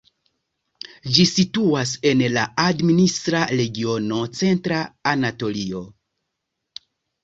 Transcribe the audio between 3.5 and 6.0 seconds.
regiono Centra Anatolio.